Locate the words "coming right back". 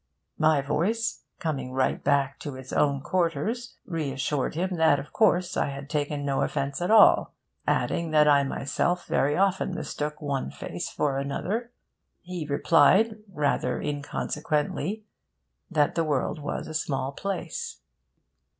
1.37-2.39